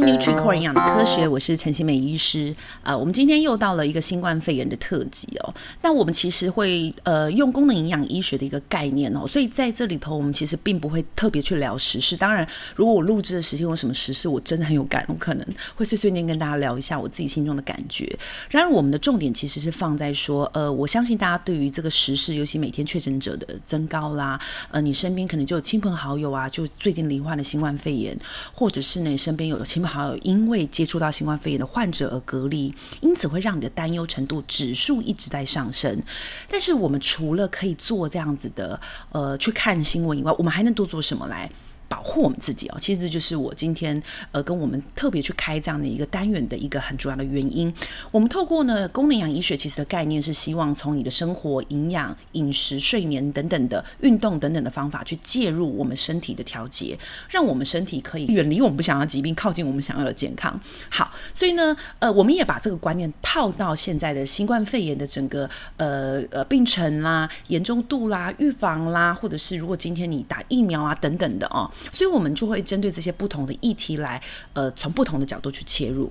[0.00, 2.54] NutriCore 营养的科学，我是陈欣湄医师。
[2.82, 5.54] 呃，我们今天又到了一个新冠肺炎的特辑哦。
[5.82, 12.16] 那我们其实会呃用功能营养医学的一个概念哦，所以在这里头我们其实并不会特别去聊时事。
[12.16, 18.10] 当然，如果我录制的时间有什么时事，我真的很有感，我可能会碎碎念跟大家聊一下我自己心中的感觉。
[18.48, 24.40] 然而，我们的重点其实是放在说，呃，我相信大家对于这个时事，尤其每天确诊者的增高啦，
[24.70, 28.18] 呃，你身边可能就有亲朋好友啊，就最近罹患了新冠肺炎，
[28.54, 29.56] 或者是呢身边有。
[29.66, 36.02] 亲朋好友因为接触到新冠肺炎的患者而隔离，因此会让你的担忧程度指数一直在上升。
[36.48, 38.80] 但是我们除了可以做这样子的，
[39.10, 41.50] 呃，去看新闻以外，我们还能多做什么来？
[41.88, 44.00] 保护我们自己哦，其实就是我今天
[44.32, 47.72] 呃跟我们特别去开这样的一个单元的一个很主要的原因。
[48.10, 60.58] 我们透过呢功能养医学，其实的概念是希望从你的生活、营养、饮食、睡眠等等的运动等等的方法去介入我们身体的调节，让我们身体可以远离我们不想要疾病，靠近我们想要的健康。
[60.90, 71.70] 好，所以呢呃我们也把这个观念套到现在的新冠肺炎的整个呃呃病程啦、严重度啦、预防啦，或者是如果今天你打疫苗啊等等的哦。
[71.92, 76.10] 所以，我们就会针对这些不同的议题来，呃，从不同的角度去切入。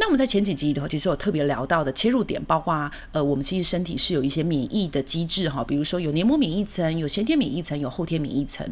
[0.00, 8.64] 那我们在前几集里头，其实有特别聊到的切入点，包括呃，我们其实身体是有一些免疫的机制哈，比如说有黏膜免疫层、有先天免疫层、有后天免疫层。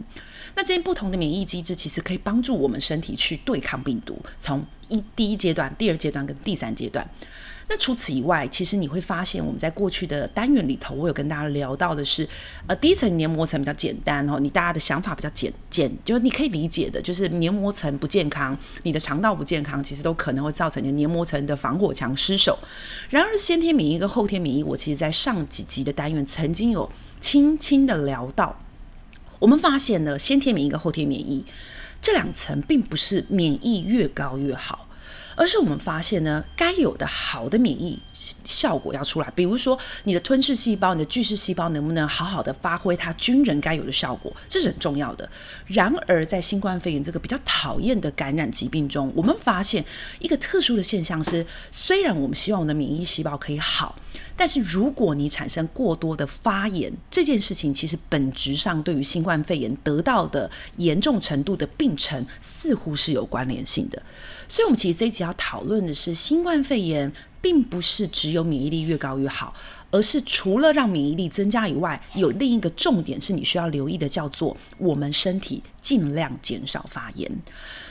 [0.55, 7.05] 那这些不同的免疫机制，其实可以帮助我们身体去对抗病毒，从一第一阶段、第二阶段跟第三阶段。
[7.69, 12.27] 那除此以外，其实你会发现，我们在过去的单元里头，我有跟大家聊到的是，
[12.69, 22.57] 呃，第一层黏膜层比较简单哦，你大家的想法比较简简，就是你可以理解的，就是黏膜层不健康，你的肠道不健康，其实都可能会造成你的黏膜层的防火墙失守。
[23.11, 26.89] 然而，先天免疫跟后天免疫，我其实在上几集的单元曾经有
[27.21, 28.57] 轻轻的聊到，
[29.41, 31.45] 我们发现呢，先天免疫跟后天免疫
[32.01, 34.86] 这两层并不是免疫越高越好。
[35.37, 38.01] 而是我们发现呢，该有的好的免疫
[38.43, 45.29] 效果要出来，比如说你的吞噬细胞、你的巨噬细胞能不能好好的发挥它军人该有的效果，这是很重要的。
[45.67, 49.85] 然而，在新冠肺炎这个比较讨厌的感染疾病中，我们发现
[50.19, 53.95] 一个特殊的现象是，虽然我们希望我们的免疫细胞可以好，
[54.37, 64.03] 但是如果你产生过多的发炎，这件事情其实本质上对于新冠肺炎得到的严重程度的病程似乎是有关联性的。
[64.47, 67.11] 所以，我们其实这一集要讨论的是，新冠肺炎
[67.41, 69.55] 并不是只有免疫力越高越好，
[69.91, 77.31] 而是除了让免疫力增加以外，有另一个重点是你需要留意的，叫做我们身体尽量减少发炎。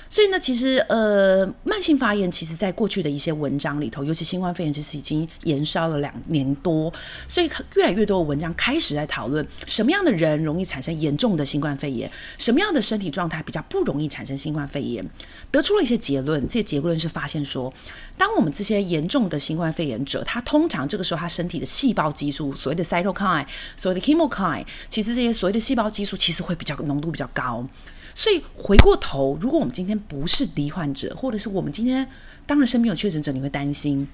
[0.10, 6.94] 所以呢，其实呃，慢性发炎其实在过去的一些文章里头，尤其新冠肺炎其实已经延烧了两年多，
[7.28, 15.06] 所以越来越多的文章开始在讨论什么样的人容易产生严重的新冠肺炎，什么样的身体状态比较不容易产生新冠肺炎，
[15.52, 16.42] 得出了一些结论。
[16.48, 17.74] 这些结论是发现说，
[18.18, 23.46] 当我们这些严重的新冠肺炎者，他通常这个时候他身体的细胞激素，所谓的 cytokine，
[23.76, 27.68] 所谓的 chemokine，其实这些所谓的细胞激素其实会比较浓度比较高。
[28.16, 32.10] 所以回过头，如果我们今天不是罹患者，或者是我们今天
[32.48, 34.08] 当然身边有确诊者，你会担心，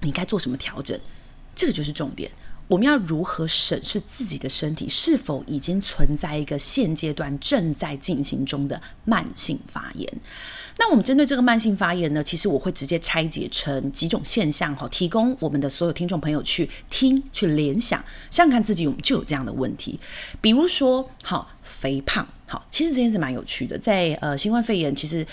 [0.00, 0.98] 你该做什么调整？
[1.54, 2.30] 这个就是重点。
[2.68, 10.08] 我们要如何审视自己的身体是否已经存在一个现阶段正在进行中的慢性发炎？
[10.78, 17.98] 那我们针对这个慢性发炎呢，其实我会直接拆解成几种现象哈，提供我们的所有听众朋友去听、去联想，
[18.30, 19.98] 想想看自己有就有这样的问题，
[20.40, 22.24] 比如说好肥胖。
[22.46, 25.26] 好，其实这件事蛮有趣的，在呃新冠肺炎，其实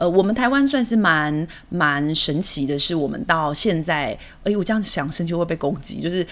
[0.00, 6.26] 呃我们台湾算是蛮蛮神奇的，是我们到现在，哎，我这样想，神奇会被攻击，就是。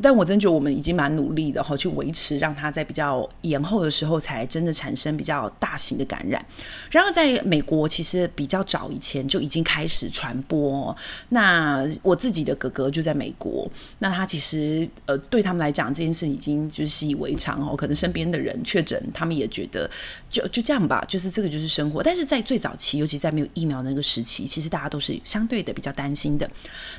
[0.00, 6.44] 但我真觉得我们已经蛮努力的哈，去维持让它在比较延后的时候才真的产生比较大型的感染。
[6.90, 10.96] 然后在美国，其实比较早以前就已经开始传播。
[11.28, 17.76] 那我自己的哥哥就在美国，那他其实呃对他们来讲这件事已经就是习以为常哦。
[17.76, 19.90] 可能身边的人确诊，他们也觉得
[20.30, 22.02] 就就这样吧，就是这个就是生活。
[22.02, 26.48] 但是在最早期，尤其在没有疫苗的那个时期，其实大家都是相对的比较担心的。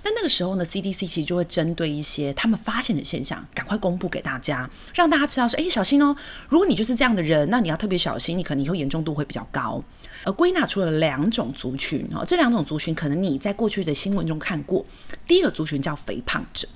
[0.04, 6.14] 那那个时候呢，CDC 其实就会针对一些他们发现的现象，赶快公布给大家，让大家知道说，哎，小心哦！
[6.50, 9.82] 如果你就是这样的人，那你要特别小心，你可能以后严重度会比较高。
[10.26, 14.86] 而归纳出了两种族群哦，这两种族群可能你在过去的新闻中看过。
[15.26, 16.68] 第一个族群叫肥胖者，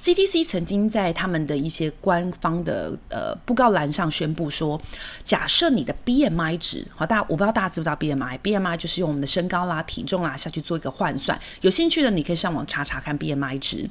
[0.00, 4.80] CDC 曾经在他们的一些官方的呃布告栏上宣布说，
[5.24, 11.38] 假设你的 BMI 值，好，大家我不知道大家知不知道 BMI，BMI 就是用我们的身高啦、体重啦下去做一个换算。
[11.60, 13.88] 有兴趣的你可以上网查查看 BMI 值。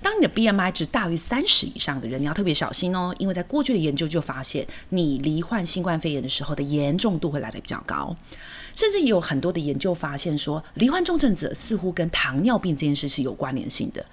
[0.00, 8.16] 当你的 BMI 值大于三十以上的人，你要特别小心哦，因为在过去的研究就发现，你罹患新冠肺炎的时候的严重度会来得比较高，
[8.74, 14.04] 甚至也有很多的研究发现说，罹患重症者似乎跟糖尿病这件事是有关联性的。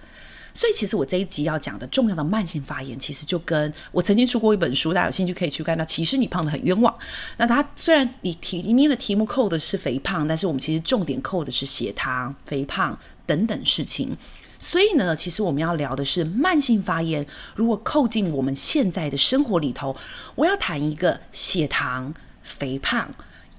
[0.58, 5.86] 所以，其实我这一集要讲的重要的慢性发炎，其实就跟我曾经出过一本书，大家有兴趣可以去看到。
[5.86, 6.92] 其实你胖得很冤枉。
[7.38, 14.18] 那它虽然你题里面的题目扣的是肥胖，但是我们其实重点扣的是血糖、肥胖等等事情。
[14.60, 19.96] 所以呢，其实我们要聊的是慢性发炎，如果扣进我们现在的生活里头，
[20.34, 22.12] 我要谈一个血糖、
[22.42, 23.08] 肥胖、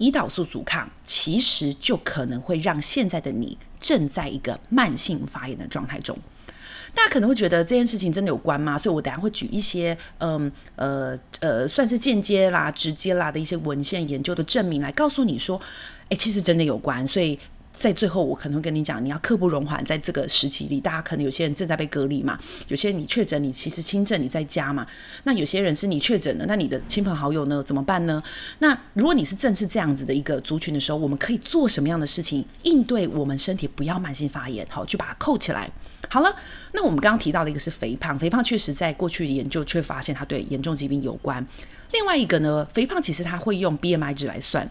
[0.01, 6.19] 胰岛素阻抗，其实就可能会让现在的你正在一个慢性发炎的状态中。
[6.95, 8.79] 大家可能会觉得这件事情真的有关吗？
[8.79, 15.61] 所以我等下会举一些，嗯呃呃，算是间接啦、直接啦的一些文献研究的证明来告诉你说，
[16.09, 17.07] 诶，其实真的有关。
[17.07, 17.39] 所以。
[17.79, 22.37] 在最后，我可能会跟你讲，你要刻不容缓，在这个时期里，大家可能有些人正在被隔离嘛，
[22.67, 24.85] 有些人你确诊，你其实轻症，你在家嘛。
[25.23, 27.63] 那有些人是你确诊了，那你的亲朋好友呢？
[27.63, 28.21] 怎么办呢？
[28.59, 34.67] 那如果你是正是这样子的一个族群的时候，我们可以做什么样的事情应对我们身体不要慢性发炎？
[34.69, 35.71] 好，去把它扣起来。
[36.09, 36.35] 好了，
[36.73, 41.47] 那我们刚刚提到的一个是肥胖，肥胖确实在过去研究却发现它对严重疾病有关。
[41.93, 44.69] 另外一个呢，肥胖其实它会用 BMI 值来算。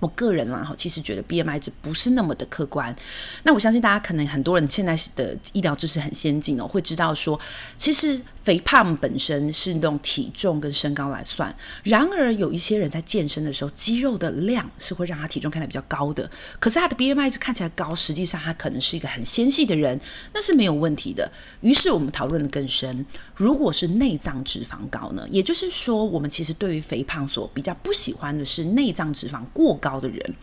[0.00, 2.94] 我个人啦，哈，其实觉得 BMI 值不是那么的客观。
[3.42, 7.38] 那我相信大家可能很多人现在的医疗知识很先进哦，会知道说，
[7.76, 8.20] 其实。
[8.46, 11.52] 肥胖本身是用体重跟身高来算，
[11.82, 20.00] 然而有一些人在健身的时候，肌肉的量是会让他体重看起来比较高的，可是他的 BMI 值看起来高，实际上他可能是一个很纤细的人，
[20.32, 21.28] 那是没有问题的。
[21.60, 23.04] 于是我们讨论的更深，
[23.34, 25.26] 如果是内脏脂肪高呢？
[25.28, 30.34] 也就是说，我们其实对于肥胖所比较不喜欢的是内脏脂肪过高的人。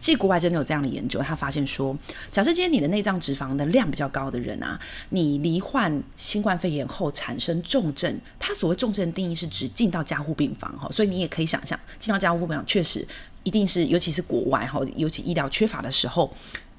[0.00, 1.96] 其实国外真的有这样的研究，他发现说，
[2.30, 4.78] 假设今天你的内脏脂肪的量比较高的人啊，
[5.10, 13.06] 你罹患新冠肺炎后产生重症，他所谓重症的定义是指进到加护病房哈，所以你也可以想象，进到加护病房确实
[13.44, 16.30] 一定是，尤其是国外哈，尤其医疗缺乏的时候、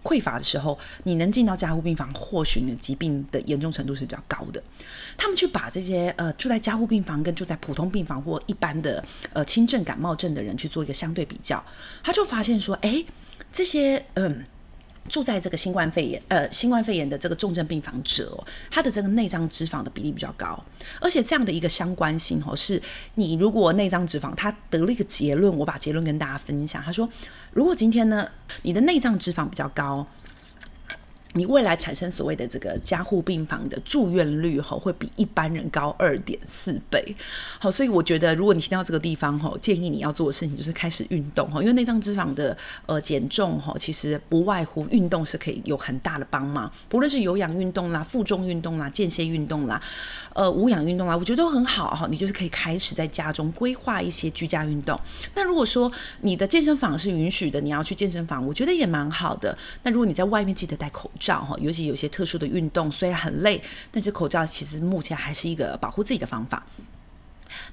[0.05, 4.61] 匮乏的时候，你能进到加护病房，或许你的疾病的严重程度是比较高的。
[5.17, 9.03] 他们去把这些呃住在加护病房跟住在普通病房或一般的
[9.33, 11.65] 呃轻症感冒症的人去做一个相对比较，
[12.03, 13.03] 他就发现说，诶，
[13.51, 14.45] 这些嗯。
[15.07, 20.61] 住在这个新冠肺炎呃新冠肺炎的这个重症病房者，他的这个内脏脂肪的比例比较高，
[20.99, 22.81] 而且这样的一个相关性哦，是
[23.15, 26.81] 你如果内脏脂肪，他得了一个结论，我把结论跟大家分享。
[26.83, 27.07] 他说，
[27.51, 28.27] 如果今天呢，
[28.63, 30.05] 你的内脏脂肪比较高。
[31.35, 37.15] 你未来产生所谓的这个加护病房的住院率哈，会比一般人高二点四倍。
[37.59, 49.81] 好，所以我觉得如果你听到这个地方哈，建议你要做的事情就是开始运动哈，因为内脏脂肪的呃减重哈，其实不外乎运动是可以有很大的帮忙，不论是有氧运动啦、负重运动啦、间歇运动啦、
[50.33, 52.07] 呃无氧运动啦，我觉得都很好哈。
[52.09, 54.97] 你就是可以开始在家中规划一些居家运动。
[55.33, 55.91] 那如果说
[56.21, 59.57] 你的健身房是允许的，你要去健身房，我觉得也蛮好的。
[59.83, 61.25] 那如果你在外面记得戴口罩。
[61.25, 63.60] 罩哈尤其有些特殊的运动，虽然很累，
[63.92, 66.63] 但是口罩其实目前还是一个保护自己的方法。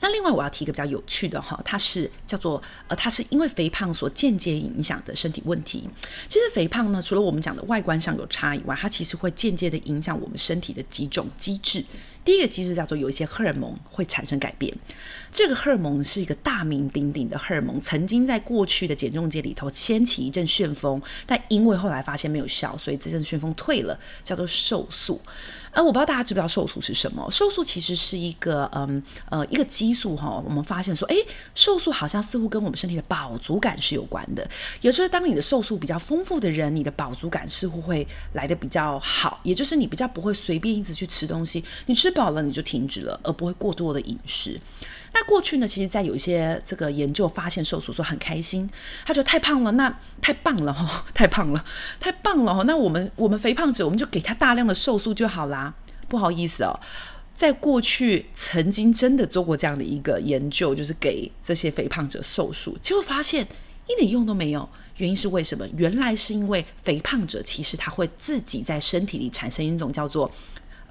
[0.00, 5.88] 那另外我要提一个比较有趣的哈，它是叫做呃，它是因为肥胖所间接影响的身体问题。
[6.28, 11.84] 其实肥胖呢，除了我们讲的外观上有差以外，它其实会间接的影响我们身体的几种机制。
[12.24, 14.72] 第一个机制叫做有一些荷尔蒙会产生改变，
[15.30, 25.20] 这个荷尔蒙是一个大名鼎鼎的荷尔蒙，曾经在过去的减重界里头掀起一阵旋风，但因为后来发现没有效，所以这阵旋风退了，叫做瘦素。
[25.72, 27.26] 呃，我不知道大家知不知道瘦素是什么？
[27.30, 30.38] 瘦素其实是一个，嗯，呃，一个激素哈。
[30.44, 31.16] 我们发现说，诶，
[31.54, 34.46] 瘦素好像似乎跟我们身体的饱足感是有关的。
[34.82, 44.60] 有时候，当你的瘦素比较丰富的人，你的饱足感似乎会来得比较好，也就是你比较不会随便一直去吃东西，你吃饱了你就停止了，而不会过多的饮食。
[45.14, 48.68] 那过去呢，其实，在有一些这个研究发现，瘦素说很开心，
[49.04, 51.62] 他觉得太胖了，那太棒了哈，太胖了，
[52.00, 52.62] 太棒了哈。
[52.62, 55.74] 那我们我们肥胖者，我们就给他大量的瘦素就好啦。
[56.08, 56.80] 不好意思哦，
[57.34, 63.46] 在过去曾经真的做过这样的一个研究，就是给这些肥胖者瘦素，结果发现
[63.86, 64.66] 一点用都没有。
[64.96, 65.66] 原因是为什么？
[65.76, 70.30] 原来是因为肥胖者其实他会自己在身体里产生一种叫做。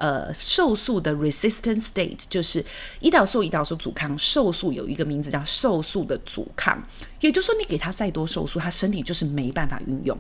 [0.01, 2.65] 呃，瘦素的 resistant state 就是
[3.01, 6.83] 胰岛素，胰岛素阻抗，瘦素有一个名字叫瘦素的阻抗，
[7.19, 10.17] 也就是说，你给他再多瘦素，他身体就是没办法运用。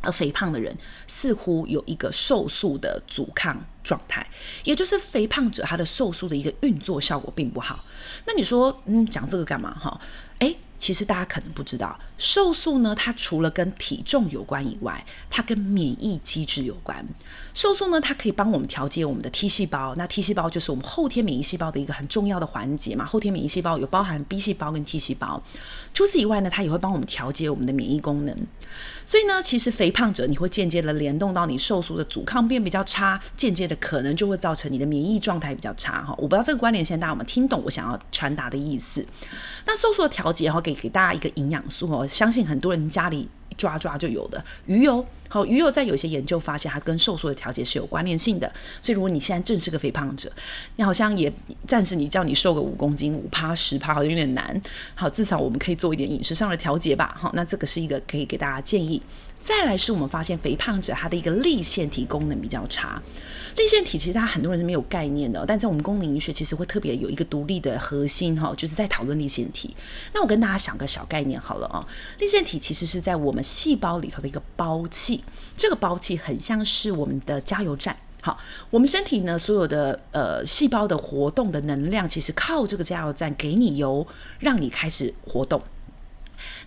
[0.00, 4.26] 而肥胖的人似乎有一个瘦素的阻抗状态，
[4.64, 7.84] 也就是肥胖者他的瘦素的一个运作效果并不好。
[8.26, 9.72] 那你说，嗯，讲这个干嘛？
[9.80, 10.00] 哈，
[10.40, 10.56] 诶。
[10.76, 17.06] 其实大家可能不知道，瘦素呢，它除了跟体重有关以外，它跟免疫机制有关。
[17.54, 23.06] 瘦素呢，它可以帮我们调节我们的 T 细胞，那 T 细胞就是我们后天免疫细胞的一个很重要的环节嘛。
[23.06, 25.42] 后天免疫细胞有包含 B 细胞跟 T 细胞。
[25.94, 28.36] 除此以外呢，它也会帮我们调节我们的免疫功能。
[29.04, 36.12] 所以呢，其实肥胖者你会间接的联动到你瘦素的阻抗变比较差，间接的可能就会造成你的免疫状态比较差哈。
[36.18, 39.06] 我不知道这个关联现在大家有没有听懂我想要传达的意思。
[39.66, 43.28] 那瘦素的调节哈，给给大家一个营养素哦，相信很多人家里。
[43.56, 48.52] 抓抓就有的鱼油，好，鱼油在有些研究发现它跟瘦素的调节是有关联性的，
[48.82, 50.28] 所以如果你现在正是个肥胖者，
[50.74, 51.32] 你好像也
[51.64, 54.60] 暂时你叫你瘦个五公斤五趴十趴好像有点难，
[54.96, 59.00] 好，至少我们可以做一点饮食上的调节吧，好，那这个是一个可以给大家建议。
[59.44, 63.00] 再来是我们发现肥胖者他的一个粒线体功能比较差。
[63.58, 69.76] 粒线体其实大家很多人是没有概念的，但在我们功能医学其实会特别有一个独立的核心哈，就是在讨论粒线体。
[70.14, 71.86] 那我跟大家想个小概念好了啊，
[72.18, 75.22] 粒线体其实是在我们细胞里头的一个胞器，
[75.58, 77.94] 这个胞器很像是我们的加油站。
[78.22, 78.38] 好，
[78.70, 84.06] 我们身体呢所有的呃细胞的活动的能量，其实靠这个加油站给你油，
[84.38, 85.62] 让你开始活动。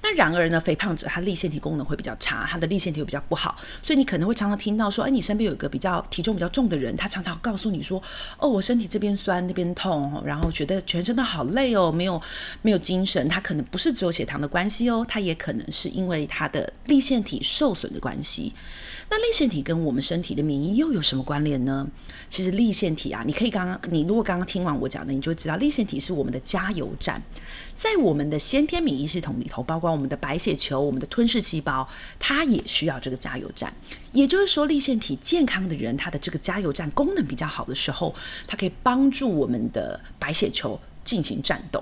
[0.02, 8.02] 那然而呢，肥胖者他立腺体功能会比较差，他的立腺体会比较不好，所以你可能会常常听到说，哎，你身边有一个比较体重比较重的人，他常常告诉你说，
[8.38, 12.22] 哦，我身体这边酸那边痛，然后觉得全身都好累哦，没有
[12.62, 13.28] 没有精神。
[13.28, 18.54] 他可能不是只有血糖的关系哦，他也可能是因为他的立腺体受损的关系。
[19.10, 21.88] 那粒线体跟我们身体的免疫又有什么关联呢？
[22.30, 27.22] 其实粒线体啊，你可以刚刚你如果刚刚听完我讲的，你就知道粒线体是我们的加油站，
[27.74, 31.88] 在我们的先天免疫系统里头，包括我们的白血球、我们的吞噬细胞，
[32.20, 33.74] 它也需要这个加油站。
[34.12, 38.14] 也就是说，粒线体健康的人，他的这个加油站功能比较好的时候，
[38.46, 41.82] 它可以帮助我们的白血球进行战斗。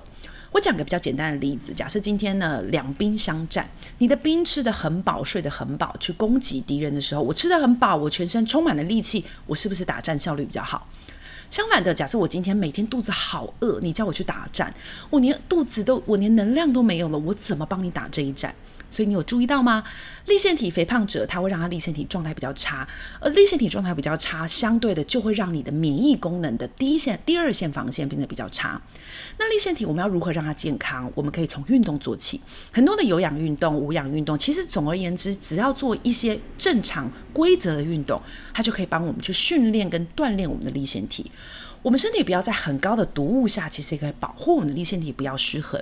[0.55, 10.87] 我讲个比较简单的例子，假设今天呢，两兵相战，你的兵吃得很饱，睡得很饱，去攻击敌人的时候，我吃得很饱，我全身充满了力气，我是不是打战效率比较好？
[11.49, 14.73] 相反的，假设我今天每天肚子好饿，你叫我去打战，
[15.09, 18.53] 我连肚子都，我连能量都没有了，我怎么帮你打这一战？
[18.87, 19.83] 所以你有注意到吗？
[20.27, 22.87] 粒腺体肥胖者，他会让他粒腺体状态比较差，
[23.19, 28.79] 而粒腺体状态比较差，相对的就会让你的免疫功能的第一线、第二线防线变得比较差。
[29.39, 31.11] 那粒腺体我们要如何让它健康？
[31.15, 32.39] 我们可以从运动做起，
[32.71, 38.21] 很多的有氧运动、无氧运动，其实总而言之，只要做一些正常规则的运动，
[38.53, 41.29] 它就可以帮我们去训练跟锻炼我们的粒腺体。
[41.85, 45.79] 我们身体不要在很高的毒物下，其实也可以保护我们的粒线体不要失衡。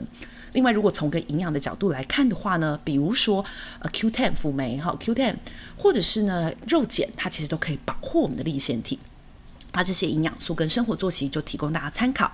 [0.51, 3.45] 另外，如果从个营养的角度来看的话呢，比如说
[3.79, 5.35] 呃 Q10 辅酶哈 Q10，
[5.77, 8.99] 或者是呢肉碱，它其实都可以保护我们的粒线体。
[9.73, 12.31] 它这些营养素跟生活作息就提供大家参考。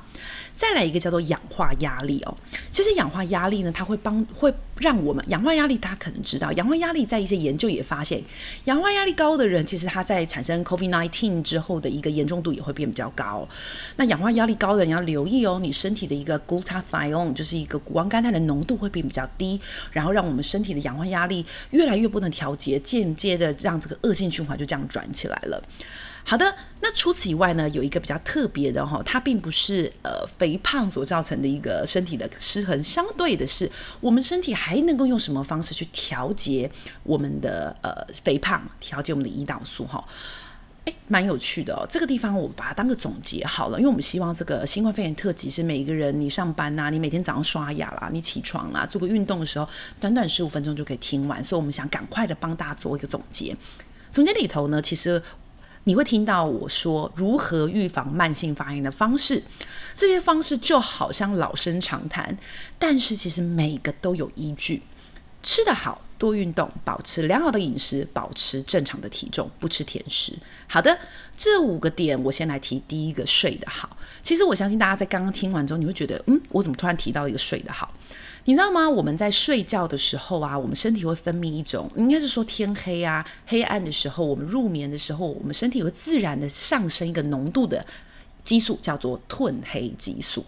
[0.54, 2.38] 再来一个叫做氧化压力哦，
[2.70, 8.22] 其实氧化压力呢，它会帮会让我们氧化压力，大家可能知道，氧化压力在一些研究也发现，
[8.66, 13.48] 氧化压力高的人，其实他在产生 COVID-19 之后的一个严重度也会变比较高。
[13.96, 19.60] 那氧化压力高的人要留意哦，你身体的一个 glutathione 就是一个谷胱甘肽的浓度会变比较低，
[19.92, 25.62] 然后让我们身体的氧化压力越来越不能调节，间接的让这个恶性循环就这样转起来了。
[26.30, 26.46] 好的，
[26.80, 33.68] 那除此以外呢，有一个比较特别的哈，它并不是呃肥胖所造成的一个身体的失衡，相对的是，
[34.00, 36.70] 我们身体还能够用什么方式去调节
[37.02, 37.92] 我们的呃
[38.24, 40.06] 肥胖，调节我们的胰岛素哈？
[40.86, 41.84] 诶，蛮有趣的哦。
[41.90, 49.68] 这个地方我把它当个总结好了，因为我们希望这个新冠肺炎特辑是每一个人你上班呐、你每天早上刷牙啦，你起床啦，做个运动的时候，
[50.00, 53.58] 短短十五分钟就可以听完，所以我们想赶快的帮大家做一个总结。
[54.12, 55.20] 总结里头呢，其实。
[55.90, 59.42] 你会听到我说如何预防慢性发炎的方式，
[59.96, 62.38] 这些方式就好像老生常谈，
[62.78, 64.84] 但是其实每个都有依据。
[65.42, 70.32] 吃得好，多运动，保持良好的饮食，保持正常的体重，不吃甜食。
[70.68, 70.96] 好的，
[71.36, 73.98] 这五个点我先来提第一个，睡得好。
[74.22, 77.92] 其实我相信大家在刚刚听完之后，你会觉得，嗯，我怎么突然提到一个睡得好？
[78.50, 78.90] 你知道吗？
[78.90, 87.86] 我们在睡觉的时候啊，我们身体会分泌一种，应该是说天黑啊、黑暗的时候，我们入眠的时候，我们身体会自然的上升一个浓度的
[88.44, 90.44] 激素，叫做褪黑激素。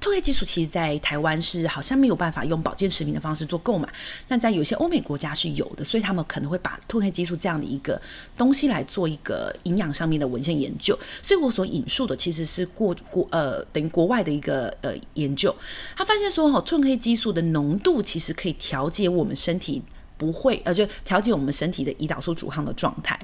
[0.00, 3.86] 褪黑激素其实，在台湾是好像没有办法用保健食品的方式做购买，
[4.26, 8.00] 但在有些欧美国家是有的，所以他们可能会把褪黑激素这样的一个
[8.36, 10.98] 东西来做一个营养上面的文献研究。
[11.22, 15.54] 所以我所引述的其实是过国呃等于国外的一个呃研究，
[15.94, 19.82] 他发现说哈，褪黑激素的浓度其实可以调节我们身体
[20.20, 23.18] 不会呃，就调节我们身体的胰岛素阻抗的状态。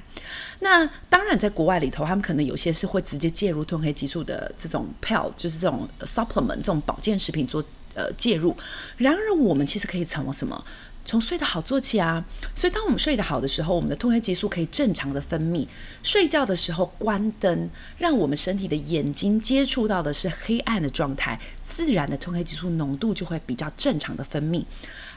[0.61, 7.63] 那当然，在国外里头，他们可能有些是会直接介入褪黑激素的这种 pill，就是这种 supplement 这种保健食品做
[7.93, 8.57] 呃介入。
[8.97, 10.65] 然而，我们其实可以从什么？
[11.09, 15.65] 从睡得好做起啊，所以当我们睡得好的时候，我们的褪黑激素可以正常的分泌。
[16.03, 24.63] 睡觉的时候关灯，让我们身体的眼睛接触到的是黑暗的状态，自然的褪黑激素浓度就会比较正常的分泌。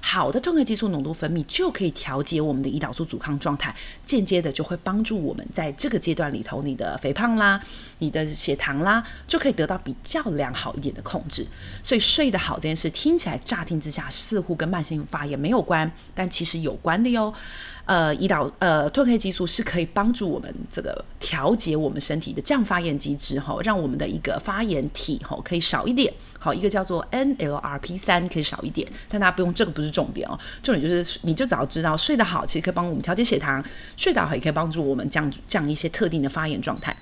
[0.03, 7.61] 好的褪黑激素浓度分泌就可以调节我们的胰岛素阻抗状态，间接的就会帮助我们在这个阶段里头，你的肥胖啦、
[7.99, 11.47] 你的血糖啦，就可以得到比较良好一点的控制。
[11.83, 17.33] 所以睡得好这件事听起来乍听之下似乎跟慢性发炎没有关，但其实有关的哟。
[17.87, 26.13] 呃，胰岛呃褪黑激素是可以帮助我们这个调节我们身体的降发炎机制哈，让我们的一个发炎体哈可以少一点。
[26.41, 33.63] 好，一个叫做 NLRP 三可以少一点，但大家不用这个不是重点哦，重点就是你就早知道睡得好，其实可以帮我们调节血糖，
[33.97, 36.97] 睡得好也可以帮助我们降降一些特定的发炎状态。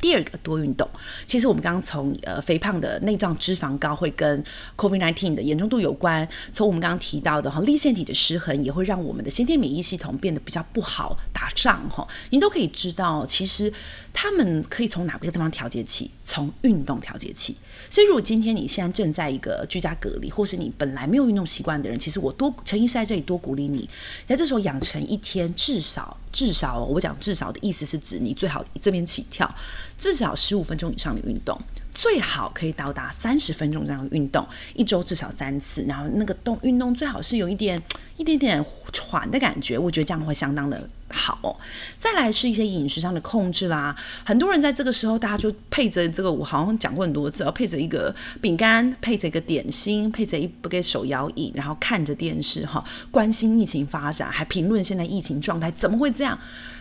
[0.00, 0.86] 第二个多运动，
[1.26, 4.44] 其实我们刚刚从呃肥胖的内脏脂肪高会跟
[4.76, 13.72] COVID-19 的严重度有关，从我们刚刚提到的哈粒腺体的失衡也会让我们的先天免疫系统变得比较不好打仗哈，您都可以知道，其实
[14.14, 16.10] 他们可以从哪个地方调节起？
[16.24, 17.56] 从运动调节起。
[17.90, 23.88] 所以，如果今天你现在正在一个居家隔离，或是你本来没有运动习惯的人，其实我多陈医师在这里多鼓励你，
[24.26, 29.52] 在这时候养成一天至少至少，我讲至少的意思是指你最好这边起跳，
[29.98, 31.60] 至少十五分钟以上的运动，
[31.94, 37.80] 最好可以到达三十分钟这样的运动，一周至少三次，然后那个动运动最好是有一点
[38.18, 40.88] 一点点喘的感觉，我觉得这样会相当的。
[41.08, 41.56] 好，
[41.96, 43.94] 再来是一些饮食上的控制啦。
[44.24, 56.36] 很多人在这个时候，大家就配着这个，我好像讲过很多次，要配着一个饼干，配着一个点心，配着一不给手摇椅，然后看着电视哈，关心疫情发展，还评论现在疫情状态，怎么会这样？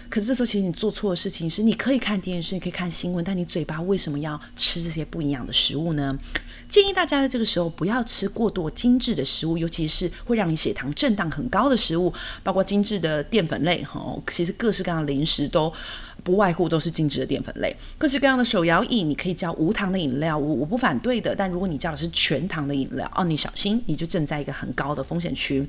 [0.09, 6.17] 可是这时候，其实你做错的事情是，你可以看电视，你可以看新闻，但你嘴巴为什么要吃这些不营养的食物呢？
[6.69, 14.15] 建议大家在这个时候不要吃过多精致的食物，尤其是会让你血糖震荡很高的食物，包括精致的淀粉类哈。
[14.27, 15.71] 其实各式各样的零食都
[16.23, 21.35] 不外乎都是精致的淀粉类，各式各样的手摇饮，你可以叫无糖的饮料，我我不反对的。
[21.35, 25.67] 但如果你叫的是全糖的饮料，哦，你小心，你就正在一个很高的风险区。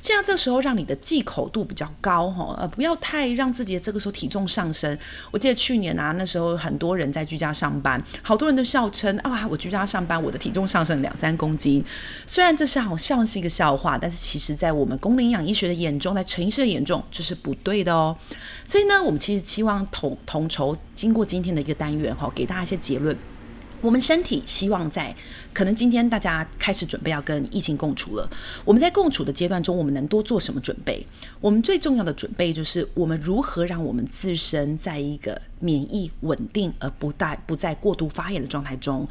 [0.00, 4.96] 这样这个时候让你的忌口度比较高哈，呃，不要太让自己的这个时候体重上升。
[5.30, 11.84] 我记得去年啊，那时候很多人在居家上班，好多人都笑称啊，我居家上班，我的体重上升两三公斤。
[12.26, 18.16] 虽然这是好像是一个笑话，但是其实在我们功能营养医学的眼中，在陈医师的眼中，这是不对的哦。
[18.66, 23.16] 所以呢，我们其实期望统统筹经过今天的一个单元哈，给大家一些结论。
[23.80, 25.12] 我们身体希望在
[25.52, 28.30] 可能今天大家开始准备要跟疫情共处了。
[28.64, 31.04] 我们在共处的阶段中，我们能多做什么准备？
[31.40, 39.04] 我们最重要的准备就是我们如何让我们自身在一个免疫稳定而不带不再过度发炎的状态中。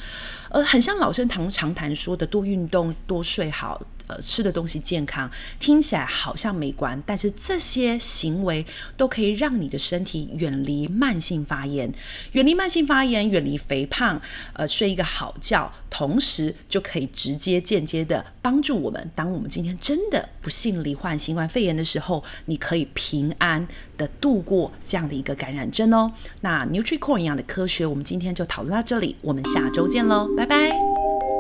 [0.51, 3.81] 呃，很像老生常常谈说的多运动、多睡好。
[4.12, 8.65] 呃，吃的东西健康，听起来好像没关，但是这些行为
[8.97, 11.89] 都可以让你的身体远离慢性发炎，
[12.34, 14.21] 远离慢性发炎，远离肥胖，
[14.54, 19.12] 呃，睡一个好觉，同时就可以直接间接的帮助我们。
[19.15, 23.65] 当我们今天真的不幸罹患新冠肺炎的时候，你可以平安
[23.97, 26.12] 的度过这样的一个感染症哦。
[26.41, 31.30] 那 NutriCore 营养的科学，我们今天就讨论到这里，我们下周见喽，拜拜。